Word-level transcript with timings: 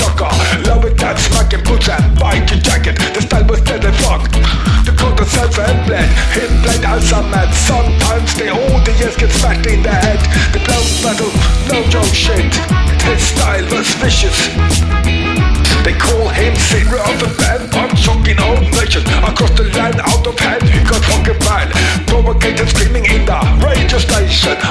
sucker 0.00 0.32
Love 0.64 0.84
it, 0.88 0.96
that 0.96 1.20
smacking 1.20 1.62
boots 1.68 1.88
and 1.92 2.16
biking 2.16 2.64
jacket. 2.64 2.96
The 3.12 3.20
style 3.20 3.44
was 3.44 3.60
dead 3.60 3.84
and 3.84 3.96
fucked 4.00 4.32
The 4.88 4.92
code 4.96 5.20
self 5.28 5.58
and 5.60 5.78
blend 5.84 6.10
Hit 6.32 6.50
blend 6.64 6.84
as 6.88 7.12
a 7.12 7.20
man. 7.28 7.52
Sometimes 7.52 8.34
the 8.34 8.48
years 9.00 9.16
get 9.16 9.30
smacked 9.30 9.66
in 9.66 9.82
the 9.82 9.90
head. 9.90 10.20
The 10.52 10.60
blow 10.64 10.84
battle, 11.00 11.32
no 11.68 11.78
joke 11.88 12.14
shit. 12.14 12.52
His 13.04 13.20
style 13.32 13.64
was 13.72 13.88
vicious. 13.96 14.38
They 15.84 15.96
call 15.96 16.28
him 16.28 16.54
singer 16.56 17.00
of 17.00 17.16
the 17.20 17.30
band. 17.38 17.72
I'm 17.74 17.96
shocking 17.96 18.38
all 18.38 18.60
nation 18.60 19.02
Across 19.24 19.52
the 19.56 19.64
land. 19.76 20.00
Out 20.00 20.26
of 20.26 20.38
hand 20.38 20.62
He 20.62 20.80
got 20.84 21.02
fucking 21.04 21.38
mad 21.48 21.72
Provocated 22.06 22.68
screaming 22.68 23.06
in 23.06 23.24
the 23.24 23.40
radio 23.64 23.98
station. 23.98 24.69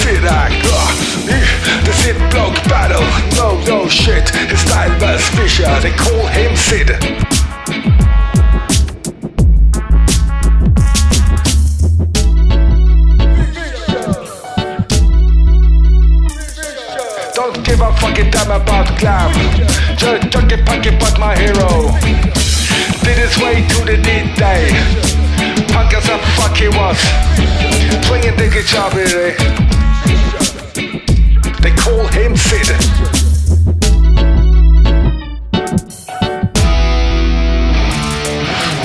Sid 0.00 0.24
Act. 0.24 0.64
Uh, 0.64 1.84
the 1.84 1.92
Sid 1.92 2.16
bloke 2.30 2.56
battle, 2.68 3.04
no 3.36 3.60
no 3.66 3.88
shit. 3.88 4.30
His 4.30 4.60
style 4.60 4.90
was 5.00 5.20
vicious. 5.36 5.82
They 5.82 5.92
call 5.92 6.26
him 6.28 6.56
Sid. 6.56 6.88
Don't 17.34 17.64
give 17.64 17.80
a 17.80 17.92
fucking 18.00 18.30
damn 18.30 18.50
about 18.50 18.88
glam. 18.98 19.32
Just 19.96 20.30
junkie 20.30 20.62
punky 20.64 20.90
but 20.98 21.18
my 21.18 21.36
hero. 21.36 21.68
Did 23.04 23.18
his 23.18 23.36
way 23.38 23.66
to 23.68 23.84
the 23.84 23.96
D-Day. 24.02 24.70
Punk 25.72 25.92
as 25.94 26.08
a 26.08 26.18
fuck 26.36 26.56
he 26.56 26.68
was. 26.68 26.98
Swinging 28.06 28.36
guitar 28.50 28.90
really. 28.94 29.79
They 30.80 31.72
call 31.76 32.06
him 32.08 32.36
Sid. 32.36 32.68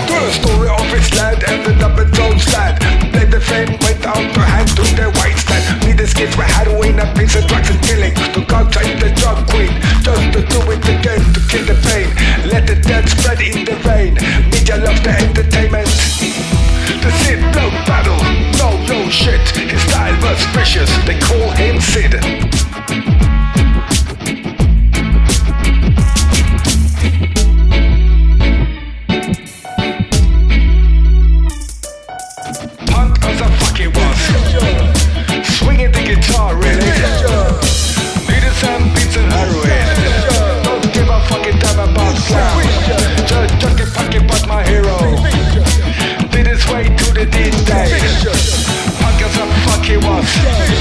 The 0.07 0.31
story 0.31 0.69
of 0.69 0.87
his 0.91 1.13
lad 1.15 1.43
ended 1.47 1.81
up 1.81 1.97
in 1.99 2.11
Jones 2.13 2.51
land. 2.53 2.79
Blame 3.11 3.31
the 3.31 3.39
flame 3.39 3.77
went 3.81 4.05
out 4.05 4.33
to 4.33 4.41
hand 4.41 4.67
to 4.75 4.83
the 4.95 5.11
white 5.19 5.37
stand. 5.37 5.85
Me 5.85 5.93
the 5.93 6.07
skits 6.07 6.35
were 6.35 6.43
heroin 6.43 6.99
and 6.99 7.17
piece 7.17 7.35
of 7.35 7.47
drugs 7.47 7.69
and 7.69 7.81
killing. 7.81 8.13
Took 8.33 8.51
out 8.51 8.71
show. 50.41 50.74